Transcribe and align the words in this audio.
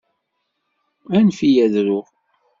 Anef-iyi 1.17 1.59
ad 1.65 1.75
ruɣ. 1.85 2.07